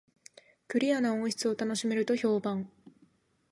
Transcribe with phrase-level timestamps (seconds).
[0.67, 2.67] クリアな音質を楽しめると評判